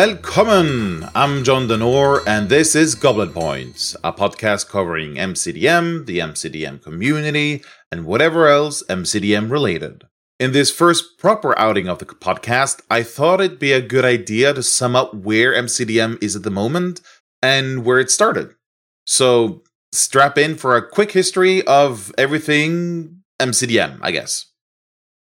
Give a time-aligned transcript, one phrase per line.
[0.00, 1.06] Welcome!
[1.12, 7.64] I'm John Denor, and this is Goblin Points, a podcast covering MCDM, the MCDM community,
[7.90, 10.04] and whatever else MCDM related.
[10.38, 14.54] In this first proper outing of the podcast, I thought it'd be a good idea
[14.54, 17.00] to sum up where MCDM is at the moment
[17.42, 18.54] and where it started.
[19.04, 24.46] So, strap in for a quick history of everything MCDM, I guess.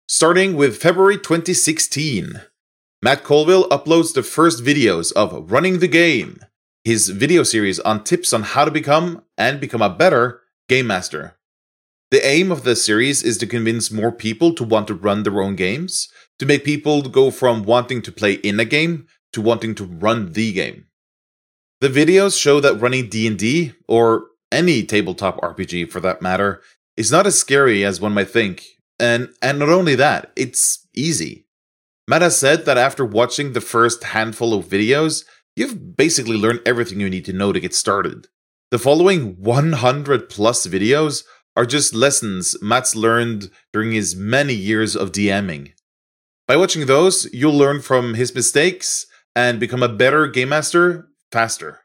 [0.07, 2.41] Starting with February 2016.
[3.05, 6.39] Matt Colville uploads the first videos of Running the Game,
[6.83, 11.37] his video series on tips on how to become and become a better game master.
[12.09, 15.39] The aim of this series is to convince more people to want to run their
[15.39, 16.09] own games,
[16.39, 20.31] to make people go from wanting to play in a game to wanting to run
[20.31, 20.87] the game.
[21.81, 26.63] The videos show that running D&D or any tabletop RPG for that matter
[26.97, 28.65] is not as scary as one might think.
[28.99, 31.44] And and not only that, it's easy.
[32.07, 35.25] Matt has said that after watching the first handful of videos,
[35.55, 38.27] you've basically learned everything you need to know to get started.
[38.69, 41.23] The following 100 plus videos
[41.55, 45.71] are just lessons Matt's learned during his many years of DMing.
[46.47, 51.81] By watching those, you'll learn from his mistakes and become a better game master faster.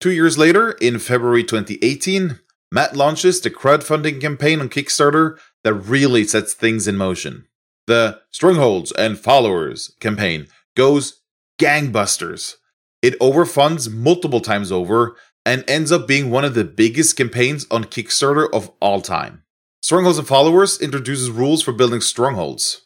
[0.00, 2.38] Two years later, in February 2018,
[2.70, 7.47] Matt launches the crowdfunding campaign on Kickstarter that really sets things in motion.
[7.88, 11.22] The Strongholds and Followers campaign goes
[11.58, 12.56] gangbusters.
[13.00, 17.84] It overfunds multiple times over and ends up being one of the biggest campaigns on
[17.84, 19.42] Kickstarter of all time.
[19.80, 22.82] Strongholds and Followers introduces rules for building strongholds.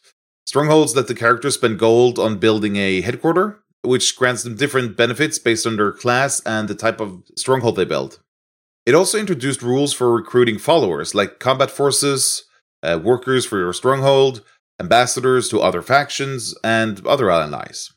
[0.47, 5.37] Strongholds let the characters spend gold on building a headquarter, which grants them different benefits
[5.37, 8.21] based on their class and the type of stronghold they build.
[8.85, 12.45] It also introduced rules for recruiting followers, like combat forces,
[12.81, 14.43] uh, workers for your stronghold,
[14.83, 17.91] ambassadors to other factions, and other allies.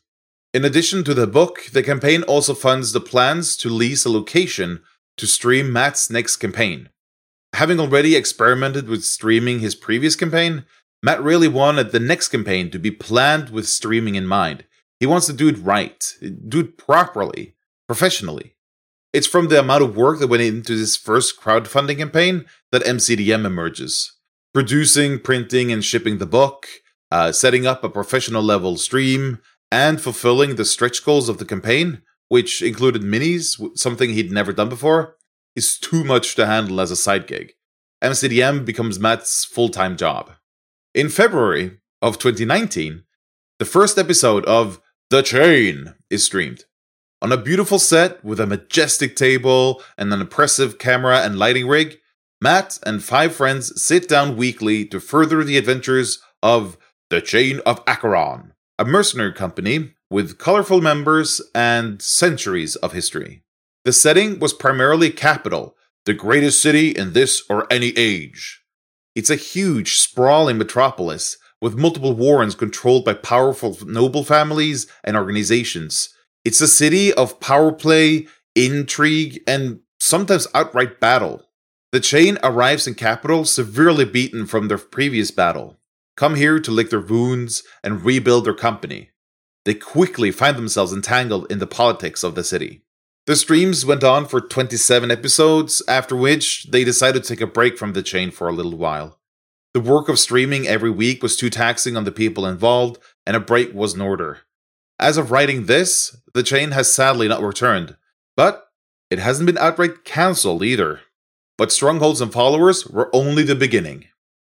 [0.53, 4.81] In addition to the book, the campaign also funds the plans to lease a location
[5.17, 6.89] to stream Matt's next campaign.
[7.53, 10.65] Having already experimented with streaming his previous campaign,
[11.03, 14.63] Matt really wanted the next campaign to be planned with streaming in mind.
[14.99, 16.01] He wants to do it right,
[16.47, 17.55] do it properly,
[17.87, 18.55] professionally.
[19.13, 23.45] It's from the amount of work that went into this first crowdfunding campaign that MCDM
[23.45, 24.16] emerges
[24.53, 26.67] producing, printing, and shipping the book,
[27.11, 29.39] uh, setting up a professional level stream,
[29.71, 34.69] and fulfilling the stretch goals of the campaign, which included minis, something he'd never done
[34.69, 35.15] before,
[35.55, 37.53] is too much to handle as a side gig.
[38.03, 40.31] MCDM becomes Matt's full time job.
[40.93, 43.03] In February of 2019,
[43.59, 46.65] the first episode of The Chain is streamed.
[47.21, 51.97] On a beautiful set with a majestic table and an impressive camera and lighting rig,
[52.39, 56.77] Matt and five friends sit down weekly to further the adventures of
[57.09, 63.43] the Chain of Acheron, a mercenary company with colorful members and centuries of history.
[63.85, 65.75] The setting was primarily capital,
[66.05, 68.61] the greatest city in this or any age.
[69.15, 76.09] It's a huge, sprawling metropolis with multiple warrens controlled by powerful noble families and organizations.
[76.45, 81.46] It's a city of power play, intrigue, and sometimes outright battle.
[81.91, 85.77] The chain arrives in capital severely beaten from their previous battle,
[86.17, 89.11] come here to lick their wounds and rebuild their company.
[89.63, 92.83] They quickly find themselves entangled in the politics of the city.
[93.25, 97.77] The streams went on for 27 episodes, after which they decided to take a break
[97.77, 99.19] from the chain for a little while.
[99.73, 103.41] The work of streaming every week was too taxing on the people involved, and a
[103.41, 104.39] break was in order.
[104.99, 107.97] As of writing this, the chain has sadly not returned,
[108.35, 108.69] but
[109.11, 111.01] it hasn't been outright cancelled either.
[111.57, 114.05] But Strongholds and Followers were only the beginning.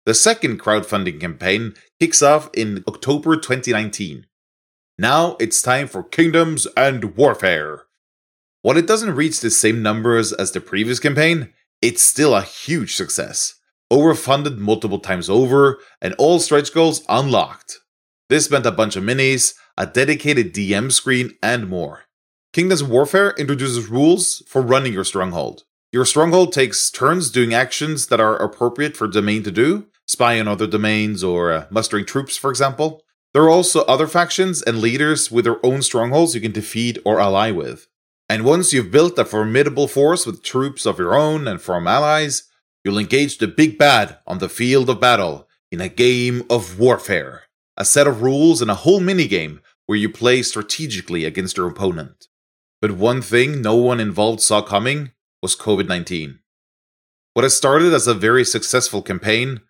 [0.06, 4.26] The second crowdfunding campaign kicks off in October 2019.
[4.98, 7.84] Now it's time for Kingdoms and Warfare.
[8.62, 12.96] While it doesn't reach the same numbers as the previous campaign, it's still a huge
[12.96, 13.56] success.
[13.92, 17.80] Overfunded multiple times over, and all stretch goals unlocked.
[18.30, 22.04] This meant a bunch of minis, a dedicated DM screen, and more.
[22.54, 25.64] Kingdoms Warfare introduces rules for running your stronghold.
[25.92, 30.48] Your stronghold takes turns doing actions that are appropriate for domain to do, spy on
[30.48, 33.04] other domains or uh, mustering troops, for example.
[33.34, 37.20] There are also other factions and leaders with their own strongholds you can defeat or
[37.20, 37.90] ally with.
[38.30, 42.44] And once you've built a formidable force with troops of your own and from allies,
[42.86, 47.44] you'll engage the big bad on the field of battle in a game of warfare.
[47.76, 52.28] A set of rules and a whole minigame where you play strategically against your opponent.
[52.82, 55.12] But one thing no one involved saw coming
[55.42, 56.40] was COVID 19.
[57.34, 59.62] What had started as a very successful campaign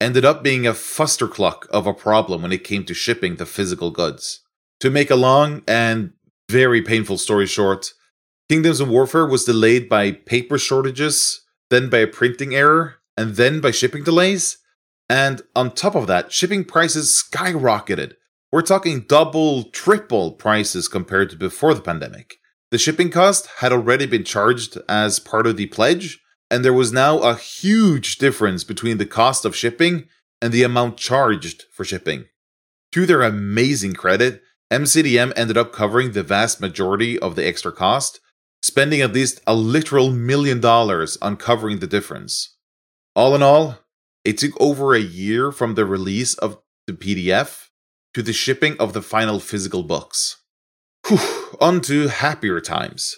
[0.00, 3.90] ended up being a fustercluck of a problem when it came to shipping the physical
[3.90, 4.40] goods.
[4.80, 6.12] To make a long and
[6.50, 7.92] very painful story short,
[8.48, 13.60] Kingdoms of Warfare was delayed by paper shortages, then by a printing error, and then
[13.60, 14.58] by shipping delays.
[15.08, 18.14] And on top of that, shipping prices skyrocketed.
[18.50, 22.38] We're talking double, triple prices compared to before the pandemic.
[22.72, 26.90] The shipping cost had already been charged as part of the pledge, and there was
[26.90, 30.08] now a huge difference between the cost of shipping
[30.40, 32.24] and the amount charged for shipping.
[32.92, 34.40] To their amazing credit,
[34.72, 38.20] MCDM ended up covering the vast majority of the extra cost,
[38.62, 42.56] spending at least a literal million dollars on covering the difference.
[43.14, 43.80] All in all,
[44.24, 47.68] it took over a year from the release of the PDF
[48.14, 50.41] to the shipping of the final physical books.
[51.12, 53.16] Whew, on to happier times.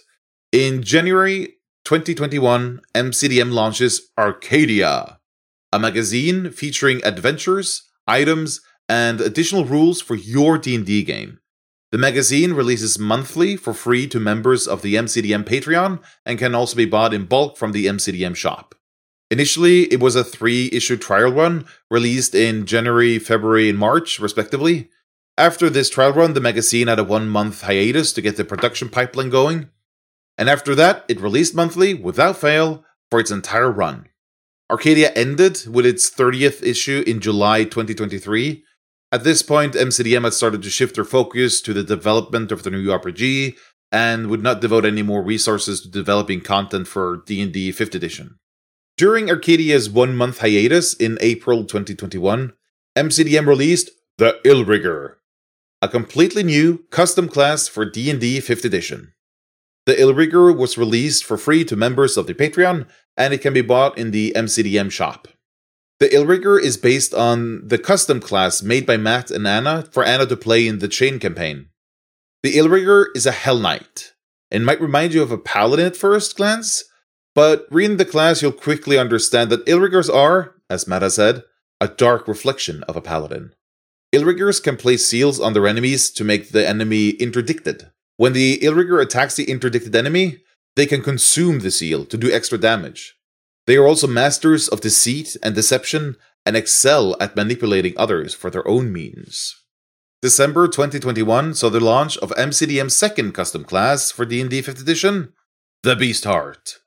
[0.51, 5.21] In January 2021, MCDM launches Arcadia,
[5.71, 11.39] a magazine featuring adventures, items, and additional rules for your D&D game.
[11.93, 16.75] The magazine releases monthly for free to members of the MCDM Patreon and can also
[16.75, 18.75] be bought in bulk from the MCDM shop.
[19.31, 24.91] Initially, it was a three issue trial run released in January, February, and March, respectively.
[25.37, 28.89] After this trial run, the magazine had a one month hiatus to get the production
[28.89, 29.69] pipeline going.
[30.39, 34.07] And after that, it released monthly without fail for its entire run.
[34.71, 38.65] Arcadia ended with its 30th issue in July 2023.
[39.13, 42.71] At this point, MCDM had started to shift their focus to the development of the
[42.71, 43.57] new RPG
[43.93, 48.39] and would not devote any more resources to developing content for D&D 5th edition.
[48.97, 52.53] During Arcadia's one month hiatus in April 2021,
[52.97, 55.17] MCDM released the Illrigger,
[55.85, 59.13] a completely new custom class for D&D 5th edition.
[59.85, 62.87] The Illrigger was released for free to members of the Patreon,
[63.19, 65.29] and it can be bought in the MCDM shop.
[66.01, 70.25] The Illrigger is based on the custom class made by Matt and Anna for Anna
[70.25, 71.69] to play in the Chain campaign.
[72.43, 74.15] The Illrigger is a Hell Knight,
[74.51, 76.83] and might remind you of a Paladin at first glance,
[77.35, 81.43] but reading the class, you'll quickly understand that Illriggers are, as Matt has said,
[81.79, 83.53] a dark reflection of a paladin.
[84.15, 87.91] Illriggers can place seals on their enemies to make the enemy interdicted.
[88.17, 90.39] When the Illrigger attacks the interdicted enemy,
[90.77, 93.17] they can consume the seal to do extra damage.
[93.67, 96.17] They are also masters of deceit and deception
[96.47, 99.55] and excel at manipulating others for their own means.
[100.23, 105.33] December 2021 saw the launch of MCDM's second custom class for D&D 5th edition,
[105.83, 106.79] the Beast Heart.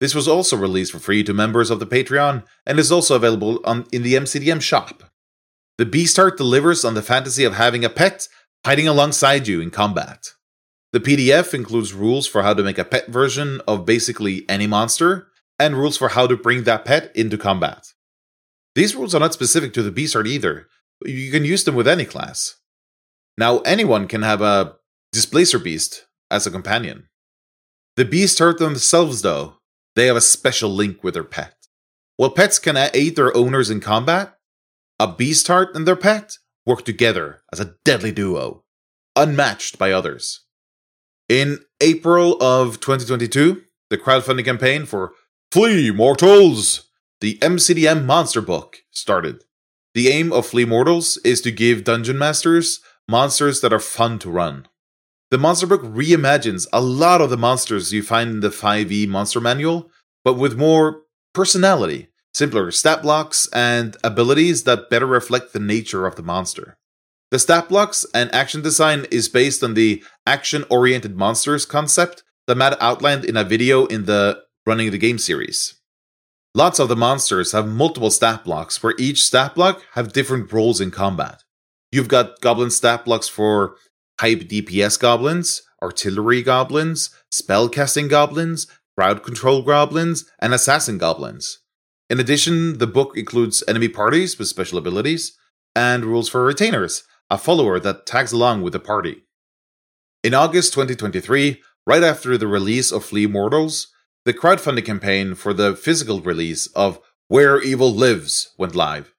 [0.00, 3.60] This was also released for free to members of the Patreon and is also available
[3.64, 5.02] on, in the MCDM shop.
[5.76, 8.28] The Beast Heart delivers on the fantasy of having a pet
[8.64, 10.28] hiding alongside you in combat.
[10.92, 15.28] The PDF includes rules for how to make a pet version of basically any monster,
[15.58, 17.86] and rules for how to bring that pet into combat.
[18.74, 20.68] These rules are not specific to the Beast Heart either,
[21.04, 22.56] you can use them with any class.
[23.36, 24.76] Now, anyone can have a
[25.12, 27.08] Displacer Beast as a companion.
[27.96, 29.58] The Beast Heart themselves, though,
[29.94, 31.54] they have a special link with their pet.
[32.16, 34.33] While pets can aid their owners in combat,
[34.98, 38.64] a beast heart and their pet work together as a deadly duo,
[39.16, 40.44] unmatched by others.
[41.28, 45.12] In April of 2022, the crowdfunding campaign for
[45.50, 46.88] Flee Mortals,
[47.20, 49.44] the MCDM monster book, started.
[49.94, 54.30] The aim of Flee Mortals is to give dungeon masters monsters that are fun to
[54.30, 54.66] run.
[55.30, 59.40] The monster book reimagines a lot of the monsters you find in the 5e monster
[59.40, 59.90] manual,
[60.24, 66.16] but with more personality, simpler stat blocks, and abilities that better reflect the nature of
[66.16, 66.76] the monster.
[67.30, 72.56] The stat blocks and action design is based on the action oriented monsters concept that
[72.56, 75.74] Matt outlined in a video in the Running the Game series.
[76.54, 80.80] Lots of the monsters have multiple stat blocks where each stat block have different roles
[80.80, 81.42] in combat.
[81.90, 83.76] You've got goblin stat blocks for
[84.20, 91.58] hype DPS goblins, artillery goblins, spellcasting goblins, crowd control goblins, and assassin goblins.
[92.10, 95.38] In addition, the book includes enemy parties with special abilities
[95.74, 99.22] and rules for retainers, a follower that tags along with the party.
[100.22, 103.88] In August 2023, right after the release of Flee Mortals,
[104.24, 109.14] the crowdfunding campaign for the physical release of Where Evil Lives went live.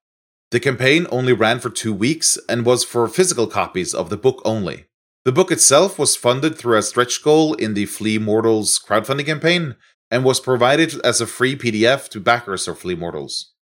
[0.52, 4.42] The campaign only ran for two weeks and was for physical copies of the book
[4.46, 4.86] only.
[5.26, 9.76] The book itself was funded through a stretch goal in the Flee Mortals crowdfunding campaign
[10.12, 13.54] and was provided as a free PDF to backers of Flee Mortals.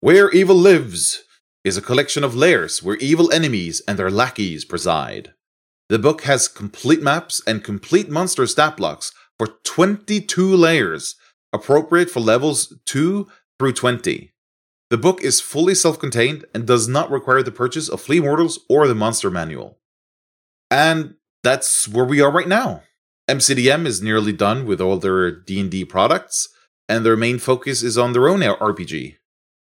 [0.00, 1.24] Where Evil Lives
[1.64, 5.32] is a collection of lairs where evil enemies and their lackeys preside.
[5.88, 11.16] The book has complete maps and complete monster stat blocks for 22 layers,
[11.52, 13.26] appropriate for levels 2
[13.58, 14.32] through 20.
[14.90, 18.60] The book is fully self contained and does not require the purchase of Flee Mortals
[18.68, 19.78] or the Monster Manual.
[20.70, 22.82] And that's where we are right now.
[23.28, 26.48] MCDM is nearly done with all their D&D products,
[26.88, 29.16] and their main focus is on their own RPG.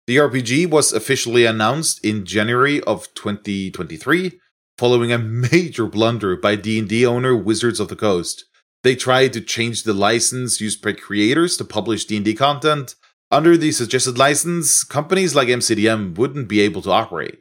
[0.07, 4.39] The RPG was officially announced in January of 2023,
[4.77, 5.17] following a
[5.51, 8.45] major blunder by D&D owner Wizards of the Coast.
[8.83, 12.95] They tried to change the license used by creators to publish D&D content.
[13.31, 17.39] Under the suggested license, companies like MCDM wouldn't be able to operate.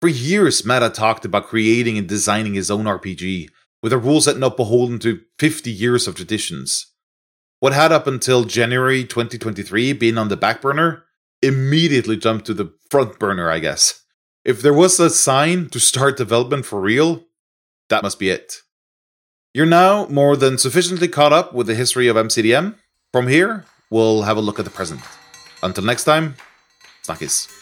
[0.00, 3.50] For years, had talked about creating and designing his own RPG,
[3.82, 6.86] with a rule set not beholden to 50 years of traditions.
[7.60, 11.04] What had up until January 2023 been on the back burner
[11.42, 14.02] immediately jumped to the front burner, I guess.
[14.44, 17.24] If there was a sign to start development for real,
[17.88, 18.56] that must be it.
[19.52, 22.76] You're now more than sufficiently caught up with the history of MCDM.
[23.12, 25.00] From here, we'll have a look at the present.
[25.62, 26.36] Until next time,
[27.04, 27.59] Snackies.